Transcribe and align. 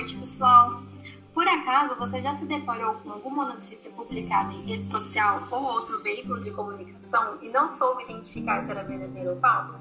noite, 0.00 0.16
pessoal. 0.16 0.82
Por 1.34 1.46
acaso 1.46 1.94
você 1.96 2.20
já 2.20 2.34
se 2.34 2.44
deparou 2.44 2.94
com 2.94 3.10
alguma 3.10 3.44
notícia 3.44 3.90
publicada 3.90 4.52
em 4.52 4.62
rede 4.66 4.86
social 4.86 5.46
ou 5.50 5.62
outro 5.62 6.02
veículo 6.02 6.40
de 6.42 6.50
comunicação 6.50 7.38
e 7.40 7.48
não 7.48 7.70
soube 7.70 8.04
identificar 8.04 8.64
se 8.64 8.70
era 8.70 8.82
verdadeira 8.82 9.30
ou 9.30 9.40
falsa? 9.40 9.80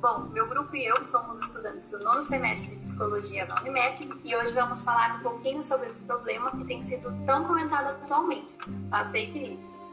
Bom, 0.00 0.28
meu 0.32 0.48
grupo 0.48 0.74
e 0.74 0.86
eu 0.86 1.04
somos 1.04 1.40
estudantes 1.40 1.90
do 1.90 1.98
nono 1.98 2.22
semestre 2.22 2.70
de 2.70 2.76
psicologia 2.76 3.46
na 3.46 3.60
Unimep 3.60 4.08
e 4.24 4.36
hoje 4.36 4.52
vamos 4.52 4.82
falar 4.82 5.16
um 5.16 5.20
pouquinho 5.20 5.62
sobre 5.62 5.88
esse 5.88 6.00
problema 6.02 6.50
que 6.52 6.64
tem 6.64 6.82
sido 6.82 7.12
tão 7.26 7.44
comentado 7.44 7.88
atualmente, 7.88 8.56
as 8.90 9.10
fake. 9.10 9.87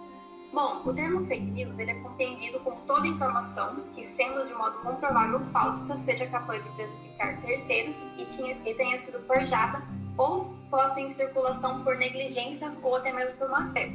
Bom, 0.56 0.84
o 0.86 0.94
termo 0.94 1.28
fake 1.28 1.52
news 1.52 1.78
ele 1.80 1.92
é 1.92 1.96
compreendido 1.96 2.62
como 2.62 2.78
toda 2.88 3.06
informação 3.06 3.76
que, 3.94 4.06
sendo 4.06 4.48
de 4.48 4.54
modo 4.54 4.80
comprovável 4.80 5.42
falsa, 5.52 6.00
seja 6.00 6.26
capaz 6.28 6.64
de 6.64 6.70
prejudicar 6.70 7.42
terceiros 7.42 8.04
e, 8.16 8.24
tinha, 8.24 8.58
e 8.66 8.74
tenha 8.74 8.98
sido 8.98 9.20
forjada 9.28 9.84
ou 10.18 10.56
posta 10.72 11.02
em 11.02 11.14
circulação 11.14 11.84
por 11.84 11.98
negligência 11.98 12.74
ou 12.82 12.96
até 12.96 13.12
mesmo 13.12 13.36
por 13.36 13.50
má 13.50 13.70
fé. 13.74 13.92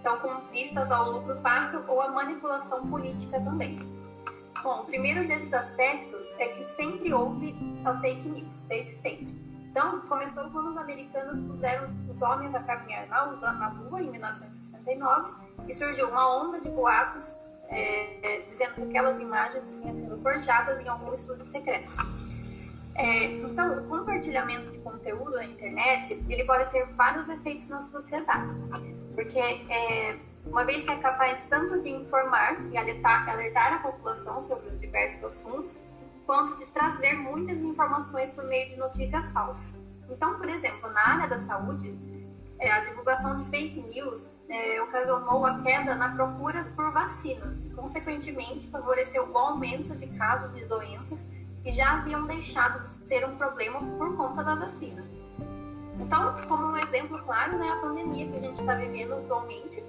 Então, 0.00 0.18
com 0.18 0.40
vistas 0.50 0.90
ao 0.90 1.12
lucro 1.12 1.40
fácil 1.40 1.84
ou 1.86 2.02
à 2.02 2.08
manipulação 2.08 2.88
política 2.88 3.40
também. 3.40 3.78
Bom, 4.60 4.80
o 4.80 4.84
primeiro 4.86 5.24
desses 5.28 5.52
aspectos 5.52 6.34
é 6.40 6.48
que 6.48 6.64
sempre 6.74 7.14
houve 7.14 7.54
as 7.84 8.00
fake 8.00 8.28
news, 8.28 8.64
desde 8.64 8.96
sempre. 8.96 9.28
Então, 9.70 10.00
começou 10.00 10.50
quando 10.50 10.70
os 10.70 10.76
americanos 10.76 11.38
puseram 11.42 11.94
os 12.10 12.20
homens 12.22 12.56
a 12.56 12.60
caminhar 12.60 13.06
na, 13.06 13.52
na 13.52 13.68
rua 13.68 14.02
em 14.02 14.10
1969 14.10 15.43
e 15.68 15.74
surgiu 15.74 16.08
uma 16.08 16.42
onda 16.42 16.60
de 16.60 16.68
boatos 16.68 17.34
é, 17.68 18.18
é, 18.22 18.40
dizendo 18.42 18.74
que 18.74 18.82
aquelas 18.82 19.18
imagens 19.18 19.70
vinham 19.70 19.94
sendo 19.94 20.22
forjadas 20.22 20.80
em 20.80 20.88
algum 20.88 21.14
estudo 21.14 21.44
secreto. 21.44 21.90
É, 22.94 23.24
então, 23.24 23.78
o 23.78 23.88
compartilhamento 23.88 24.70
de 24.70 24.78
conteúdo 24.78 25.32
na 25.32 25.44
internet 25.44 26.12
ele 26.28 26.44
pode 26.44 26.70
ter 26.70 26.86
vários 26.94 27.28
efeitos 27.28 27.68
na 27.68 27.80
sociedade, 27.82 28.54
porque 29.14 29.38
é, 29.38 30.16
uma 30.46 30.64
vez 30.64 30.82
que 30.82 30.90
é 30.90 30.96
capaz 30.98 31.44
tanto 31.44 31.80
de 31.80 31.88
informar 31.88 32.56
e 32.70 32.76
alertar, 32.76 33.28
alertar 33.28 33.74
a 33.74 33.78
população 33.78 34.40
sobre 34.42 34.68
os 34.68 34.78
diversos 34.78 35.24
assuntos, 35.24 35.80
quanto 36.26 36.56
de 36.56 36.66
trazer 36.66 37.14
muitas 37.14 37.58
informações 37.58 38.30
por 38.30 38.44
meio 38.44 38.70
de 38.70 38.76
notícias 38.76 39.30
falsas. 39.32 39.74
Então, 40.08 40.36
por 40.36 40.48
exemplo, 40.48 40.90
na 40.92 41.08
área 41.14 41.28
da 41.28 41.38
saúde, 41.38 41.98
é, 42.58 42.70
a 42.70 42.80
divulgação 42.80 43.42
de 43.42 43.48
fake 43.50 43.82
news 43.82 44.30
é, 44.48 44.80
ocasionou 44.82 45.44
a 45.44 45.60
queda 45.62 45.94
na 45.94 46.10
procura 46.10 46.64
por 46.76 46.92
vacinas 46.92 47.64
e, 47.64 47.70
consequentemente, 47.70 48.68
favoreceu 48.68 49.30
o 49.30 49.38
aumento 49.38 49.96
de 49.96 50.06
casos 50.18 50.52
de 50.54 50.64
doenças 50.66 51.18
que 51.62 51.72
já 51.72 51.94
haviam 51.94 52.26
deixado 52.26 52.80
de 52.80 52.88
ser 53.06 53.26
um 53.26 53.36
problema 53.36 53.80
por 53.98 54.16
conta 54.16 54.44
da 54.44 54.54
vacina. 54.54 55.04
Então, 55.98 56.34
como 56.48 56.66
um 56.66 56.76
exemplo 56.76 57.18
claro, 57.24 57.58
né, 57.58 57.68
a 57.70 57.76
pandemia 57.76 58.28
que 58.28 58.36
a 58.36 58.40
gente 58.40 58.60
está 58.60 58.74
vivendo 58.74 59.14
atualmente, 59.14 59.82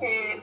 é, 0.00 0.40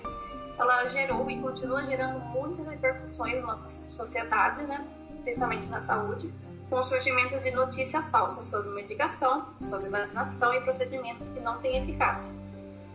ela 0.58 0.86
gerou 0.88 1.30
e 1.30 1.42
continua 1.42 1.84
gerando 1.86 2.20
muitas 2.26 2.66
repercussões 2.68 3.36
na 3.36 3.48
nossa 3.48 3.70
sociedade, 3.70 4.64
né, 4.68 4.86
principalmente 5.24 5.68
na 5.68 5.82
saúde, 5.82 6.32
com 6.70 6.78
o 6.78 6.84
surgimento 6.84 7.40
de 7.40 7.52
notícias 7.52 8.10
falsas 8.10 8.46
sobre 8.46 8.70
medicação, 8.70 9.48
sobre 9.60 9.90
vacinação 9.90 10.54
e 10.54 10.62
procedimentos 10.62 11.28
que 11.28 11.40
não 11.40 11.60
têm 11.60 11.84
eficácia. 11.84 12.32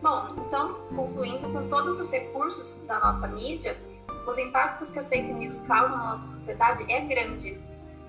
Bom, 0.03 0.35
então, 0.47 0.75
concluindo 0.97 1.51
com 1.51 1.69
todos 1.69 2.01
os 2.01 2.11
recursos 2.11 2.77
da 2.87 2.99
nossa 2.99 3.29
mídia, 3.29 3.77
os 4.27 4.39
impactos 4.39 4.91
que 4.91 4.99
as 4.99 5.09
fake 5.09 5.33
news 5.33 5.63
causam 5.63 5.97
na 5.97 6.11
nossa 6.11 6.29
sociedade 6.29 6.91
é 6.91 7.01
grande, 7.01 7.61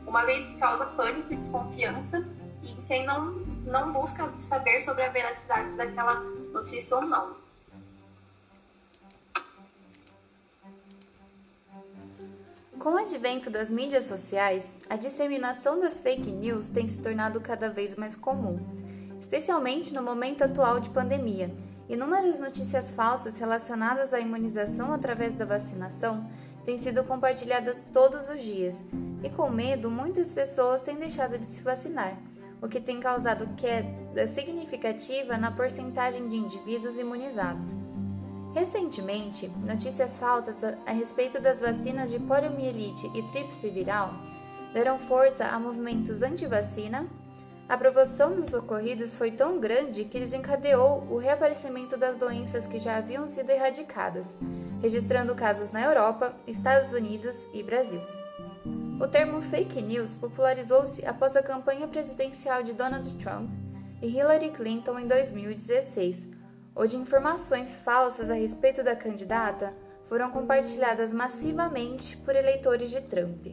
uma 0.05 0.25
vez 0.25 0.45
que 0.45 0.57
causa 0.57 0.85
pânico 0.87 1.33
e 1.33 1.35
desconfiança 1.35 2.25
em 2.63 2.81
quem 2.83 3.05
não, 3.05 3.31
não 3.65 3.91
busca 3.91 4.29
saber 4.39 4.81
sobre 4.81 5.03
a 5.03 5.09
veracidade 5.09 5.73
daquela 5.75 6.15
notícia 6.53 6.95
ou 6.97 7.03
não. 7.03 7.35
Com 12.83 12.93
o 12.93 12.97
advento 12.97 13.49
das 13.49 13.69
mídias 13.69 14.05
sociais, 14.05 14.75
a 14.89 14.95
disseminação 14.95 15.79
das 15.79 16.01
fake 16.01 16.31
news 16.31 16.71
tem 16.71 16.87
se 16.87 16.99
tornado 16.99 17.39
cada 17.39 17.69
vez 17.69 17.95
mais 17.95 18.15
comum, 18.15 18.59
especialmente 19.19 19.93
no 19.93 20.01
momento 20.01 20.43
atual 20.43 20.79
de 20.79 20.89
pandemia 20.89 21.51
Inúmeras 21.91 22.39
notícias 22.39 22.89
falsas 22.89 23.37
relacionadas 23.37 24.13
à 24.13 24.19
imunização 24.21 24.93
através 24.93 25.33
da 25.33 25.43
vacinação 25.43 26.25
têm 26.63 26.77
sido 26.77 27.03
compartilhadas 27.03 27.85
todos 27.91 28.29
os 28.29 28.41
dias, 28.41 28.85
e 29.21 29.29
com 29.29 29.49
medo, 29.49 29.91
muitas 29.91 30.31
pessoas 30.31 30.81
têm 30.81 30.95
deixado 30.95 31.37
de 31.37 31.45
se 31.45 31.59
vacinar, 31.59 32.17
o 32.61 32.69
que 32.69 32.79
tem 32.79 33.01
causado 33.01 33.45
queda 33.57 34.25
significativa 34.25 35.37
na 35.37 35.51
porcentagem 35.51 36.29
de 36.29 36.37
indivíduos 36.37 36.97
imunizados. 36.97 37.75
Recentemente, 38.53 39.47
notícias 39.47 40.19
falsas 40.19 40.63
a 40.85 40.91
respeito 40.91 41.39
das 41.39 41.61
vacinas 41.61 42.11
de 42.11 42.19
poliomielite 42.19 43.09
e 43.15 43.23
tríplice 43.23 43.69
viral 43.69 44.13
deram 44.73 44.97
força 44.97 45.45
a 45.45 45.59
movimentos 45.59 46.21
anti-vacina 46.21 47.07
a 47.71 47.77
proporção 47.77 48.35
dos 48.35 48.53
ocorridos 48.53 49.15
foi 49.15 49.31
tão 49.31 49.57
grande 49.57 50.03
que 50.03 50.19
desencadeou 50.19 51.07
o 51.09 51.17
reaparecimento 51.17 51.95
das 51.95 52.17
doenças 52.17 52.67
que 52.67 52.77
já 52.77 52.97
haviam 52.97 53.25
sido 53.29 53.49
erradicadas, 53.49 54.37
registrando 54.81 55.33
casos 55.33 55.71
na 55.71 55.81
Europa, 55.81 56.35
Estados 56.45 56.91
Unidos 56.91 57.47
e 57.53 57.63
Brasil. 57.63 58.01
O 58.99 59.07
termo 59.07 59.41
fake 59.41 59.81
news 59.81 60.13
popularizou-se 60.13 61.05
após 61.05 61.37
a 61.37 61.41
campanha 61.41 61.87
presidencial 61.87 62.61
de 62.61 62.73
Donald 62.73 63.15
Trump 63.15 63.49
e 64.01 64.07
Hillary 64.07 64.49
Clinton 64.49 64.99
em 64.99 65.07
2016, 65.07 66.27
onde 66.75 66.95
informações 66.95 67.75
falsas 67.75 68.29
a 68.29 68.33
respeito 68.33 68.83
da 68.83 68.95
candidata 68.95 69.75
foram 70.05 70.31
compartilhadas 70.31 71.13
massivamente 71.13 72.17
por 72.17 72.35
eleitores 72.35 72.89
de 72.89 73.01
Trump. 73.01 73.47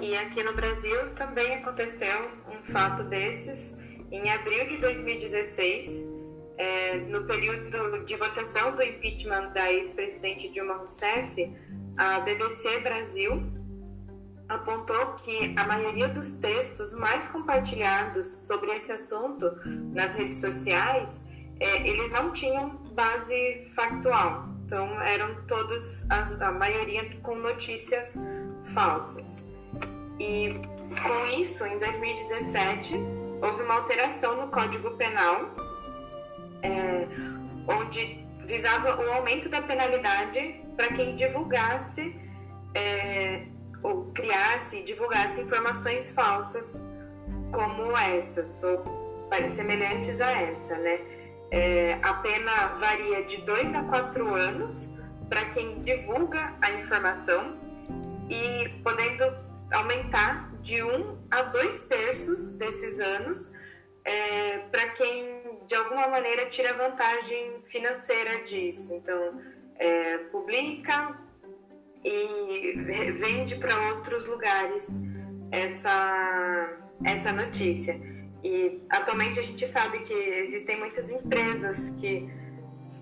E 0.00 0.16
aqui 0.16 0.42
no 0.42 0.54
Brasil 0.54 1.14
também 1.14 1.56
aconteceu 1.56 2.30
um 2.48 2.62
fato 2.72 3.02
desses 3.04 3.76
em 4.10 4.30
abril 4.30 4.68
de 4.68 4.78
2016, 4.78 6.06
é, 6.56 6.96
no 6.96 7.24
período 7.26 8.04
de 8.04 8.16
votação 8.16 8.74
do 8.74 8.82
impeachment 8.82 9.50
da 9.52 9.72
ex-presidente 9.72 10.48
Dilma 10.48 10.74
Rousseff, 10.74 11.54
a 11.96 12.20
BBC 12.20 12.80
Brasil 12.80 13.57
apontou 14.48 15.14
que 15.14 15.54
a 15.58 15.66
maioria 15.66 16.08
dos 16.08 16.32
textos 16.34 16.92
mais 16.94 17.28
compartilhados 17.28 18.26
sobre 18.26 18.72
esse 18.72 18.90
assunto 18.90 19.50
nas 19.92 20.14
redes 20.14 20.40
sociais, 20.40 21.22
é, 21.60 21.88
eles 21.88 22.10
não 22.10 22.32
tinham 22.32 22.70
base 22.94 23.68
factual. 23.74 24.48
Então, 24.64 25.00
eram 25.02 25.34
todos, 25.46 26.04
a, 26.10 26.48
a 26.48 26.52
maioria 26.52 27.16
com 27.22 27.34
notícias 27.34 28.16
falsas. 28.74 29.46
E 30.18 30.60
com 31.02 31.40
isso, 31.40 31.64
em 31.64 31.78
2017, 31.78 32.94
houve 33.42 33.62
uma 33.62 33.74
alteração 33.74 34.36
no 34.40 34.48
Código 34.48 34.90
Penal, 34.92 35.50
é, 36.62 37.06
onde 37.66 38.26
visava 38.46 38.98
o 39.00 39.12
aumento 39.12 39.48
da 39.48 39.60
penalidade 39.60 40.60
para 40.76 40.88
quem 40.88 41.16
divulgasse 41.16 42.18
é, 42.74 43.46
ou 43.82 44.12
criasse 44.12 44.78
e 44.78 44.82
divulgasse 44.82 45.40
informações 45.40 46.10
falsas 46.10 46.84
como 47.52 47.96
essas, 47.96 48.62
ou 48.62 48.84
semelhantes 49.54 50.20
a 50.20 50.30
essa, 50.30 50.76
né? 50.76 51.00
É, 51.50 51.98
a 52.02 52.14
pena 52.14 52.68
varia 52.78 53.24
de 53.24 53.38
2 53.38 53.74
a 53.74 53.82
4 53.84 54.34
anos 54.34 54.88
para 55.28 55.44
quem 55.46 55.82
divulga 55.82 56.54
a 56.60 56.70
informação 56.72 57.58
e 58.28 58.68
podendo 58.82 59.24
aumentar 59.72 60.50
de 60.60 60.82
um 60.82 61.18
a 61.30 61.42
dois 61.42 61.82
terços 61.82 62.52
desses 62.52 62.98
anos 63.00 63.50
é, 64.04 64.58
para 64.70 64.88
quem 64.90 65.60
de 65.66 65.74
alguma 65.74 66.08
maneira 66.08 66.46
tira 66.46 66.72
vantagem 66.72 67.62
financeira 67.70 68.44
disso. 68.44 68.94
Então, 68.94 69.40
é, 69.76 70.18
publica 70.30 71.18
e 72.08 73.12
vende 73.12 73.56
para 73.56 73.92
outros 73.92 74.26
lugares 74.26 74.86
essa, 75.50 76.78
essa 77.04 77.32
notícia. 77.32 78.00
E 78.42 78.80
atualmente 78.90 79.40
a 79.40 79.42
gente 79.42 79.66
sabe 79.66 79.98
que 80.00 80.12
existem 80.12 80.78
muitas 80.78 81.10
empresas 81.10 81.90
que 82.00 82.30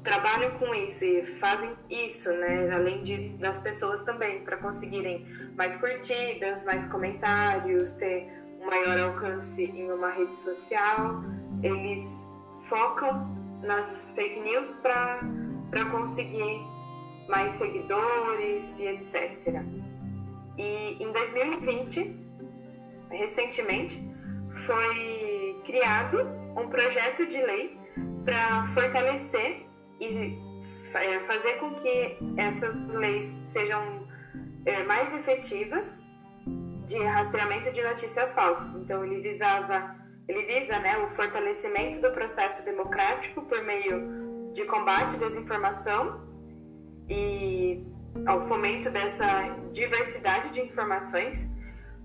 trabalham 0.02 0.58
com 0.58 0.74
isso 0.74 1.04
e 1.04 1.24
fazem 1.38 1.72
isso, 1.88 2.32
né? 2.32 2.70
Além 2.72 3.02
de, 3.02 3.28
das 3.38 3.58
pessoas 3.58 4.02
também, 4.02 4.42
para 4.42 4.56
conseguirem 4.56 5.26
mais 5.56 5.76
curtidas, 5.76 6.64
mais 6.64 6.84
comentários, 6.86 7.92
ter 7.92 8.28
um 8.60 8.66
maior 8.66 8.98
alcance 8.98 9.64
em 9.64 9.90
uma 9.90 10.10
rede 10.10 10.36
social. 10.36 11.22
Eles 11.62 12.26
focam 12.68 13.36
nas 13.62 14.08
fake 14.14 14.40
news 14.40 14.74
para 14.74 15.84
conseguir 15.90 16.75
mais 17.28 17.52
seguidores 17.52 18.78
e 18.78 18.86
etc. 18.86 19.62
E 20.58 21.02
em 21.02 21.12
2020, 21.12 22.16
recentemente, 23.10 24.02
foi 24.50 25.60
criado 25.64 26.26
um 26.56 26.68
projeto 26.68 27.26
de 27.26 27.38
lei 27.42 27.78
para 28.24 28.64
fortalecer 28.74 29.66
e 30.00 30.38
é, 30.94 31.20
fazer 31.20 31.54
com 31.54 31.74
que 31.74 32.16
essas 32.36 32.74
leis 32.92 33.38
sejam 33.44 34.06
é, 34.64 34.82
mais 34.84 35.14
efetivas 35.14 36.00
de 36.86 36.98
rastreamento 36.98 37.70
de 37.72 37.82
notícias 37.82 38.32
falsas. 38.32 38.76
Então 38.76 39.04
ele 39.04 39.20
visava, 39.20 39.94
ele 40.28 40.42
visa, 40.44 40.78
né, 40.78 40.96
o 40.98 41.10
fortalecimento 41.10 42.00
do 42.00 42.10
processo 42.12 42.64
democrático 42.64 43.42
por 43.42 43.62
meio 43.64 44.52
de 44.54 44.64
combate 44.64 45.16
à 45.16 45.18
desinformação 45.18 46.25
e 47.08 47.84
ao 48.24 48.46
fomento 48.48 48.90
dessa 48.90 49.26
diversidade 49.72 50.50
de 50.50 50.60
informações, 50.60 51.48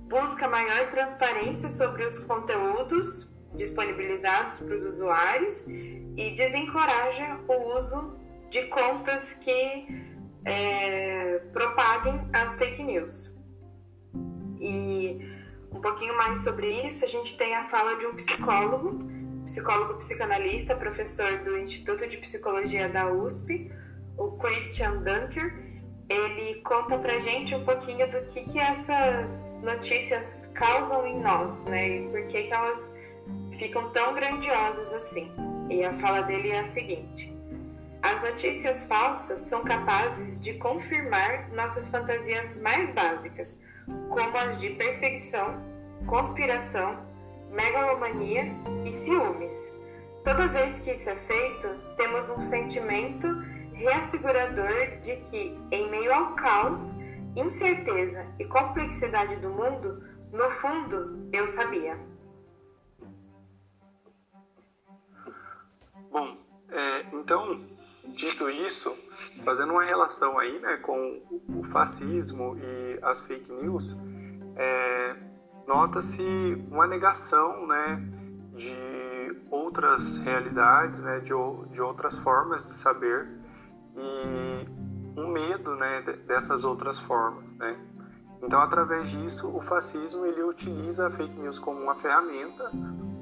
busca 0.07 0.47
maior 0.47 0.89
transparência 0.89 1.69
sobre 1.69 2.05
os 2.05 2.19
conteúdos 2.19 3.31
disponibilizados 3.55 4.59
para 4.59 4.75
os 4.75 4.83
usuários 4.85 5.65
e 5.67 6.33
desencoraja 6.35 7.39
o 7.47 7.75
uso 7.75 8.17
de 8.49 8.63
contas 8.67 9.33
que 9.33 9.87
é, 10.45 11.39
propaguem 11.53 12.21
as 12.33 12.55
fake 12.55 12.83
news. 12.83 13.33
E 14.59 15.19
um 15.71 15.79
pouquinho 15.79 16.15
mais 16.17 16.39
sobre 16.39 16.69
isso, 16.87 17.05
a 17.05 17.07
gente 17.07 17.37
tem 17.37 17.55
a 17.55 17.63
fala 17.63 17.95
de 17.97 18.05
um 18.05 18.15
psicólogo, 18.15 19.05
psicólogo 19.45 19.95
psicanalista, 19.95 20.75
professor 20.75 21.39
do 21.39 21.57
Instituto 21.57 22.07
de 22.07 22.17
Psicologia 22.17 22.87
da 22.89 23.11
USP, 23.11 23.71
o 24.25 24.31
Christian 24.37 24.97
Dunker. 24.97 25.71
Ele 26.09 26.55
conta 26.61 26.97
pra 26.97 27.19
gente 27.19 27.55
um 27.55 27.63
pouquinho 27.63 28.09
do 28.11 28.21
que, 28.27 28.41
que 28.43 28.59
essas 28.59 29.59
notícias 29.63 30.51
causam 30.53 31.07
em 31.07 31.19
nós, 31.21 31.63
né? 31.63 31.87
E 31.87 32.09
por 32.09 32.27
que, 32.27 32.43
que 32.43 32.53
elas 32.53 32.93
ficam 33.51 33.89
tão 33.91 34.13
grandiosas 34.13 34.93
assim. 34.93 35.31
E 35.69 35.83
a 35.83 35.93
fala 35.93 36.21
dele 36.21 36.49
é 36.49 36.59
a 36.59 36.65
seguinte: 36.65 37.33
As 38.01 38.21
notícias 38.21 38.85
falsas 38.85 39.41
são 39.41 39.63
capazes 39.63 40.39
de 40.41 40.53
confirmar 40.55 41.49
nossas 41.53 41.87
fantasias 41.87 42.57
mais 42.57 42.91
básicas, 42.93 43.55
como 44.09 44.37
as 44.37 44.59
de 44.59 44.71
perseguição, 44.71 45.61
conspiração, 46.07 46.99
megalomania 47.51 48.51
e 48.85 48.91
ciúmes. 48.91 49.73
Toda 50.23 50.47
vez 50.47 50.79
que 50.79 50.91
isso 50.91 51.09
é 51.09 51.15
feito, 51.15 51.67
temos 51.97 52.29
um 52.29 52.41
sentimento 52.41 53.27
reassegurador 53.81 54.99
de 55.01 55.17
que, 55.17 55.59
em 55.71 55.89
meio 55.89 56.13
ao 56.13 56.35
caos, 56.35 56.93
incerteza 57.35 58.25
e 58.39 58.45
complexidade 58.45 59.35
do 59.37 59.49
mundo, 59.49 60.03
no 60.31 60.49
fundo, 60.51 61.29
eu 61.33 61.47
sabia. 61.47 61.99
Bom, 66.11 66.37
é, 66.69 67.05
então, 67.13 67.61
dito 68.05 68.49
isso, 68.49 68.91
fazendo 69.43 69.73
uma 69.73 69.83
relação 69.83 70.37
aí 70.37 70.59
né, 70.59 70.77
com 70.77 71.21
o 71.49 71.63
fascismo 71.63 72.57
e 72.57 72.99
as 73.01 73.19
fake 73.21 73.51
news, 73.51 73.97
é, 74.55 75.15
nota-se 75.67 76.21
uma 76.69 76.85
negação 76.85 77.65
né, 77.65 78.01
de 78.53 79.41
outras 79.49 80.17
realidades, 80.17 80.99
né, 81.01 81.19
de, 81.19 81.33
de 81.71 81.81
outras 81.81 82.17
formas 82.19 82.67
de 82.67 82.73
saber 82.73 83.40
e 83.95 85.19
um 85.19 85.27
medo 85.27 85.75
né, 85.75 86.01
dessas 86.27 86.63
outras 86.63 86.99
formas. 86.99 87.45
Né? 87.57 87.77
Então, 88.41 88.59
através 88.61 89.09
disso, 89.09 89.49
o 89.55 89.61
fascismo 89.61 90.25
ele 90.25 90.43
utiliza 90.43 91.07
a 91.07 91.11
fake 91.11 91.37
news 91.37 91.59
como 91.59 91.79
uma 91.79 91.95
ferramenta 91.95 92.71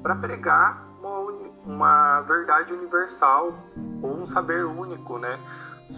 para 0.02 0.16
pregar 0.16 0.88
uma 0.98 1.50
uma 1.64 2.20
verdade 2.22 2.72
universal 2.72 3.52
ou 4.02 4.22
um 4.22 4.26
saber 4.26 4.64
único, 4.64 5.18
né, 5.18 5.38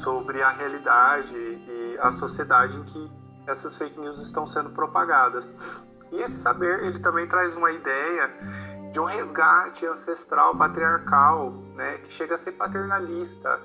sobre 0.02 0.42
a 0.42 0.50
realidade 0.50 1.36
e 1.36 1.98
a 2.00 2.12
sociedade 2.12 2.76
em 2.78 2.84
que 2.84 3.10
essas 3.46 3.76
fake 3.76 3.98
news 4.00 4.20
estão 4.20 4.46
sendo 4.46 4.70
propagadas. 4.70 5.50
E 6.10 6.20
esse 6.20 6.40
saber, 6.40 6.84
ele 6.84 6.98
também 7.00 7.26
traz 7.28 7.56
uma 7.56 7.70
ideia 7.70 8.28
de 8.92 9.00
um 9.00 9.04
resgate 9.04 9.86
ancestral, 9.86 10.56
patriarcal, 10.56 11.50
né, 11.74 11.98
que 11.98 12.12
chega 12.12 12.34
a 12.34 12.38
ser 12.38 12.52
paternalista. 12.52 13.60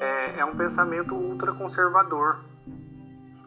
É, 0.00 0.40
é 0.40 0.44
um 0.44 0.56
pensamento 0.56 1.14
ultraconservador. 1.14 2.40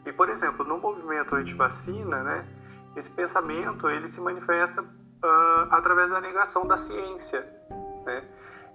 E, 0.05 0.11
por 0.11 0.29
exemplo, 0.29 0.65
no 0.65 0.79
movimento 0.79 1.35
anti-vacina, 1.35 2.23
né, 2.23 2.47
esse 2.95 3.09
pensamento 3.11 3.89
ele 3.89 4.07
se 4.07 4.19
manifesta 4.19 4.81
uh, 4.81 5.67
através 5.69 6.09
da 6.09 6.19
negação 6.19 6.65
da 6.65 6.77
ciência. 6.77 7.47
Né? 8.05 8.23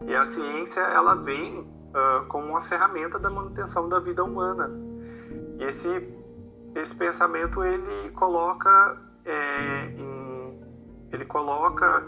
E 0.07 0.15
a 0.15 0.31
ciência 0.31 0.81
ela 0.81 1.15
vem 1.17 1.61
uh, 1.61 2.27
como 2.29 2.47
uma 2.47 2.63
ferramenta 2.63 3.19
da 3.19 3.29
manutenção 3.29 3.89
da 3.89 3.99
vida 3.99 4.23
humana. 4.25 4.71
E 5.59 5.65
esse, 5.65 5.89
esse 6.75 6.95
pensamento 6.95 7.65
ele 7.65 8.11
coloca 8.13 9.07
é, 9.27 9.87
em, 9.89 10.61
ele 11.13 11.25
coloca 11.25 12.05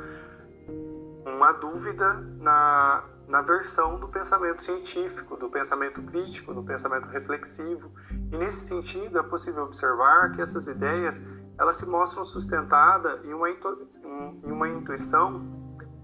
uma 1.27 1.53
dúvida 1.53 2.15
na, 2.39 3.05
na 3.29 3.43
versão 3.43 4.01
do 4.01 4.09
pensamento 4.09 4.63
científico, 4.63 5.37
do 5.37 5.51
pensamento 5.51 6.03
crítico, 6.03 6.55
do 6.55 6.63
pensamento 6.63 7.07
reflexivo. 7.09 7.93
E 8.33 8.39
nesse 8.39 8.67
sentido 8.67 9.19
é 9.19 9.23
possível 9.23 9.65
observar 9.65 10.33
que 10.33 10.41
essas 10.41 10.67
ideias 10.67 11.23
elas 11.59 11.77
se 11.77 11.87
mostram 11.87 12.25
sustentadas 12.25 13.23
em 13.25 13.35
uma, 13.35 13.51
em 13.51 14.51
uma 14.51 14.69
intuição 14.69 15.45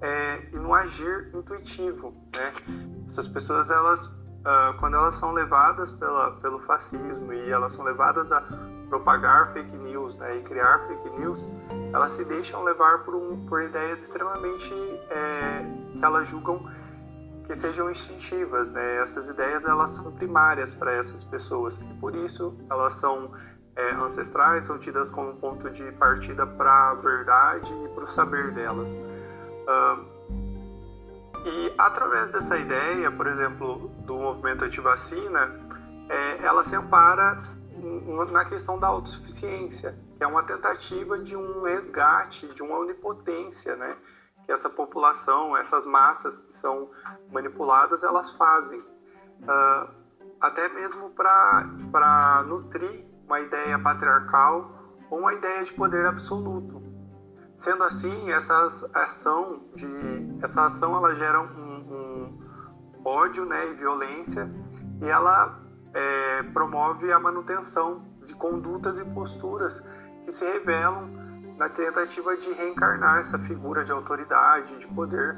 é, 0.00 0.48
e 0.52 0.56
no 0.56 0.74
agir 0.74 1.30
intuitivo, 1.34 2.14
né? 2.36 2.52
Essas 3.08 3.28
pessoas, 3.28 3.70
elas, 3.70 4.04
uh, 4.04 4.78
quando 4.80 4.96
elas 4.96 5.14
são 5.14 5.32
levadas 5.32 5.92
pela, 5.92 6.32
pelo 6.40 6.58
fascismo 6.60 7.32
e 7.32 7.50
elas 7.50 7.72
são 7.72 7.84
levadas 7.84 8.30
a 8.32 8.42
propagar 8.88 9.52
fake 9.52 9.76
news, 9.76 10.18
né? 10.18 10.38
E 10.38 10.42
criar 10.42 10.86
fake 10.88 11.08
news, 11.18 11.48
elas 11.92 12.12
se 12.12 12.24
deixam 12.24 12.62
levar 12.64 13.04
por, 13.04 13.14
um, 13.14 13.46
por 13.46 13.62
ideias 13.62 14.02
extremamente 14.02 14.74
é, 15.10 15.64
que 15.92 16.04
elas 16.04 16.28
julgam 16.28 16.68
que 17.46 17.54
sejam 17.54 17.90
instintivas, 17.90 18.70
né? 18.72 19.02
Essas 19.02 19.28
ideias 19.28 19.64
elas 19.64 19.90
são 19.90 20.10
primárias 20.12 20.74
para 20.74 20.92
essas 20.92 21.24
pessoas 21.24 21.78
e 21.78 21.94
por 22.00 22.14
isso 22.14 22.56
elas 22.70 22.94
são 22.94 23.30
é, 23.76 23.90
ancestrais, 23.92 24.64
são 24.64 24.78
tidas 24.78 25.10
como 25.10 25.34
ponto 25.34 25.70
de 25.70 25.90
partida 25.92 26.46
para 26.46 26.90
a 26.90 26.94
verdade 26.94 27.72
e 27.84 27.88
para 27.88 28.04
o 28.04 28.06
saber 28.08 28.52
delas. 28.52 28.90
Uh, 28.90 30.14
e 31.44 31.74
através 31.76 32.30
dessa 32.30 32.56
ideia, 32.56 33.10
por 33.10 33.26
exemplo, 33.26 33.90
do 34.06 34.16
movimento 34.16 34.64
anti-vacina, 34.64 35.60
é, 36.08 36.44
ela 36.44 36.64
se 36.64 36.74
ampara 36.74 37.42
na 38.30 38.44
questão 38.46 38.78
da 38.78 38.86
autossuficiência, 38.86 39.94
que 40.16 40.24
é 40.24 40.26
uma 40.26 40.42
tentativa 40.42 41.18
de 41.18 41.36
um 41.36 41.62
resgate, 41.62 42.46
de 42.54 42.62
uma 42.62 42.78
onipotência, 42.78 43.76
né? 43.76 43.96
Que 44.46 44.52
essa 44.52 44.68
população, 44.68 45.56
essas 45.56 45.86
massas 45.86 46.38
que 46.38 46.52
são 46.54 46.90
manipuladas, 47.32 48.02
elas 48.02 48.30
fazem. 48.36 48.80
Uh, 48.80 50.04
até 50.40 50.68
mesmo 50.68 51.10
para 51.10 52.44
nutrir 52.46 53.06
uma 53.26 53.40
ideia 53.40 53.78
patriarcal 53.78 54.70
ou 55.10 55.20
uma 55.20 55.32
ideia 55.32 55.64
de 55.64 55.72
poder 55.72 56.06
absoluto. 56.06 56.82
Sendo 57.56 57.84
assim, 57.84 58.30
essa 58.30 58.66
ação 58.92 59.62
de 59.74 60.38
essa 60.42 60.66
ação 60.66 60.96
ela 60.96 61.14
gera 61.14 61.40
um, 61.40 61.46
um 61.46 63.04
ódio, 63.04 63.44
né, 63.46 63.70
e 63.70 63.74
violência, 63.74 64.50
e 65.00 65.08
ela 65.08 65.60
é, 65.94 66.42
promove 66.42 67.10
a 67.12 67.18
manutenção 67.18 68.04
de 68.24 68.34
condutas 68.34 68.98
e 68.98 69.14
posturas 69.14 69.80
que 70.24 70.32
se 70.32 70.44
revelam 70.44 71.23
na 71.56 71.68
tentativa 71.68 72.36
de 72.36 72.52
reencarnar 72.52 73.18
essa 73.18 73.38
figura 73.38 73.84
de 73.84 73.92
autoridade, 73.92 74.76
de 74.78 74.86
poder 74.88 75.36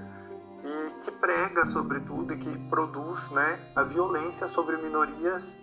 e 0.64 1.04
que 1.04 1.10
prega 1.12 1.64
sobretudo 1.64 2.32
e 2.32 2.38
que 2.38 2.58
produz, 2.68 3.30
né, 3.30 3.70
a 3.76 3.82
violência 3.82 4.48
sobre 4.48 4.76
minorias 4.78 5.54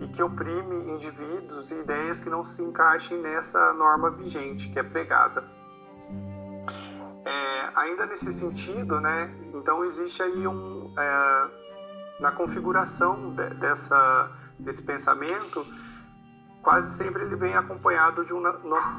e 0.00 0.08
que 0.08 0.22
oprime 0.22 0.76
indivíduos 0.90 1.70
e 1.70 1.80
ideias 1.80 2.18
que 2.18 2.28
não 2.28 2.42
se 2.42 2.62
encaixem 2.62 3.20
nessa 3.20 3.72
norma 3.74 4.10
vigente 4.10 4.68
que 4.70 4.78
é 4.78 4.82
pregada. 4.82 5.44
É, 7.24 7.70
ainda 7.76 8.06
nesse 8.06 8.32
sentido, 8.32 9.00
né, 9.00 9.32
então 9.54 9.84
existe 9.84 10.22
aí 10.22 10.46
um, 10.46 10.92
é, 10.98 11.48
na 12.18 12.32
configuração 12.32 13.34
de, 13.34 13.50
dessa, 13.54 14.30
desse 14.58 14.82
pensamento, 14.82 15.64
quase 16.62 16.96
sempre 16.96 17.22
ele 17.24 17.36
vem 17.36 17.54
acompanhado 17.54 18.24
de 18.24 18.32
um 18.32 18.40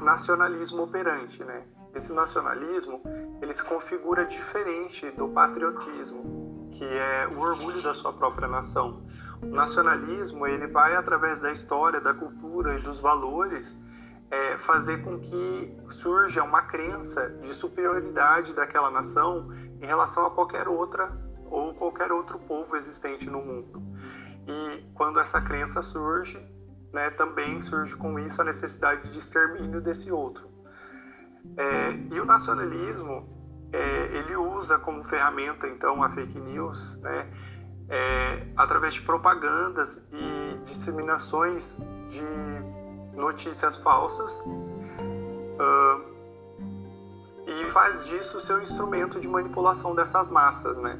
nacionalismo 0.02 0.82
operante, 0.82 1.42
né? 1.44 1.64
Esse 1.94 2.12
nacionalismo, 2.12 3.02
ele 3.40 3.52
se 3.52 3.62
configura 3.64 4.24
diferente 4.24 5.10
do 5.12 5.28
patriotismo, 5.28 6.70
que 6.72 6.84
é 6.84 7.28
o 7.28 7.38
orgulho 7.38 7.82
da 7.82 7.92
sua 7.92 8.12
própria 8.12 8.48
nação. 8.48 9.02
O 9.42 9.46
nacionalismo, 9.46 10.46
ele 10.46 10.66
vai 10.66 10.94
através 10.94 11.40
da 11.40 11.52
história, 11.52 12.00
da 12.00 12.14
cultura 12.14 12.78
e 12.78 12.82
dos 12.82 13.00
valores 13.00 13.78
é, 14.30 14.56
fazer 14.58 15.04
com 15.04 15.20
que 15.20 15.76
surja 15.90 16.42
uma 16.42 16.62
crença 16.62 17.28
de 17.42 17.52
superioridade 17.52 18.54
daquela 18.54 18.90
nação 18.90 19.52
em 19.80 19.84
relação 19.84 20.24
a 20.24 20.30
qualquer 20.30 20.66
outra 20.66 21.12
ou 21.50 21.74
qualquer 21.74 22.10
outro 22.10 22.38
povo 22.38 22.74
existente 22.74 23.28
no 23.28 23.42
mundo. 23.42 23.82
E 24.48 24.90
quando 24.94 25.20
essa 25.20 25.40
crença 25.40 25.82
surge, 25.82 26.40
né, 26.92 27.10
também 27.10 27.60
surge 27.62 27.96
com 27.96 28.18
isso 28.18 28.40
a 28.40 28.44
necessidade 28.44 29.10
de 29.10 29.18
extermínio 29.18 29.80
desse 29.80 30.12
outro. 30.12 30.48
É, 31.56 31.92
e 32.10 32.20
o 32.20 32.24
nacionalismo, 32.24 33.28
é, 33.72 34.18
ele 34.18 34.36
usa 34.36 34.78
como 34.78 35.02
ferramenta, 35.04 35.66
então, 35.66 36.02
a 36.02 36.10
fake 36.10 36.38
news, 36.38 37.00
né, 37.00 37.26
é, 37.88 38.46
através 38.56 38.94
de 38.94 39.02
propagandas 39.02 40.02
e 40.12 40.58
disseminações 40.64 41.76
de 42.08 42.22
notícias 43.16 43.76
falsas 43.78 44.40
uh, 45.58 46.12
e 47.46 47.70
faz 47.70 48.04
disso 48.06 48.40
seu 48.40 48.62
instrumento 48.62 49.20
de 49.20 49.28
manipulação 49.28 49.94
dessas 49.94 50.30
massas, 50.30 50.78
né? 50.78 50.98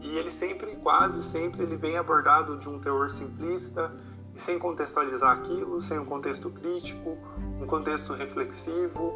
E 0.00 0.18
ele 0.18 0.30
sempre, 0.30 0.76
quase 0.76 1.22
sempre, 1.22 1.62
ele 1.62 1.76
vem 1.76 1.96
abordado 1.96 2.58
de 2.58 2.68
um 2.68 2.78
teor 2.78 3.08
simplista 3.08 3.92
sem 4.36 4.58
contextualizar 4.58 5.38
aquilo, 5.38 5.80
sem 5.80 5.98
um 5.98 6.04
contexto 6.04 6.50
crítico, 6.50 7.16
um 7.60 7.66
contexto 7.66 8.12
reflexivo, 8.12 9.14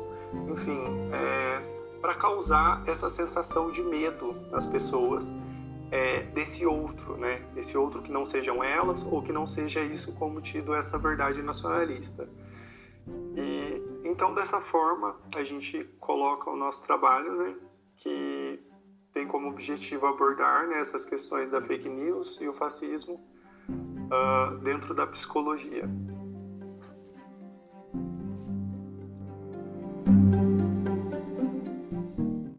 enfim, 0.52 0.82
é, 1.12 1.98
para 2.00 2.14
causar 2.14 2.82
essa 2.88 3.10
sensação 3.10 3.70
de 3.70 3.82
medo 3.82 4.34
nas 4.50 4.66
pessoas 4.66 5.32
é, 5.90 6.22
desse 6.22 6.64
outro, 6.64 7.16
né? 7.16 7.40
Desse 7.54 7.76
outro 7.76 8.00
que 8.00 8.12
não 8.12 8.24
sejam 8.24 8.62
elas 8.62 9.02
ou 9.02 9.22
que 9.22 9.32
não 9.32 9.46
seja 9.46 9.80
isso 9.80 10.12
como 10.14 10.40
tido 10.40 10.72
essa 10.74 10.98
verdade 10.98 11.42
nacionalista. 11.42 12.28
E 13.36 13.82
então 14.04 14.34
dessa 14.34 14.60
forma 14.60 15.16
a 15.34 15.42
gente 15.42 15.84
coloca 15.98 16.50
o 16.50 16.56
nosso 16.56 16.84
trabalho, 16.84 17.36
né? 17.36 17.56
Que 17.96 18.60
tem 19.12 19.26
como 19.26 19.48
objetivo 19.48 20.06
abordar 20.06 20.68
né, 20.68 20.80
essas 20.80 21.04
questões 21.04 21.50
da 21.50 21.60
fake 21.60 21.88
news 21.88 22.40
e 22.40 22.48
o 22.48 22.54
fascismo 22.54 23.20
uh, 24.10 24.58
dentro 24.58 24.94
da 24.94 25.06
psicologia. 25.06 25.88